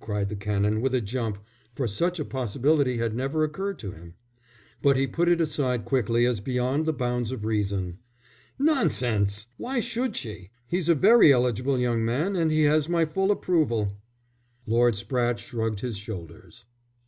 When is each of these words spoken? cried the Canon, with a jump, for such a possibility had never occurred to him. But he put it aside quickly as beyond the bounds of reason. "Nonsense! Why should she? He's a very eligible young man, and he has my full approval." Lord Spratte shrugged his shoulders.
cried 0.00 0.28
the 0.28 0.34
Canon, 0.34 0.80
with 0.80 0.92
a 0.92 1.00
jump, 1.00 1.38
for 1.76 1.86
such 1.86 2.18
a 2.18 2.24
possibility 2.24 2.96
had 2.96 3.14
never 3.14 3.44
occurred 3.44 3.78
to 3.78 3.92
him. 3.92 4.14
But 4.82 4.96
he 4.96 5.06
put 5.06 5.28
it 5.28 5.40
aside 5.40 5.84
quickly 5.84 6.26
as 6.26 6.40
beyond 6.40 6.84
the 6.84 6.92
bounds 6.92 7.30
of 7.30 7.44
reason. 7.44 7.98
"Nonsense! 8.58 9.46
Why 9.58 9.78
should 9.78 10.16
she? 10.16 10.50
He's 10.66 10.88
a 10.88 10.96
very 10.96 11.32
eligible 11.32 11.78
young 11.78 12.04
man, 12.04 12.34
and 12.34 12.50
he 12.50 12.62
has 12.64 12.88
my 12.88 13.04
full 13.04 13.30
approval." 13.30 13.92
Lord 14.66 14.94
Spratte 14.96 15.38
shrugged 15.38 15.78
his 15.78 15.96
shoulders. 15.96 16.64